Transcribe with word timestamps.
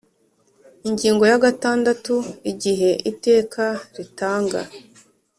Ingingo 0.87 1.23
ya 1.31 1.39
gatandatu 1.45 2.13
Igihe 2.51 2.89
iteka 3.11 3.63
ritanga 3.95 4.61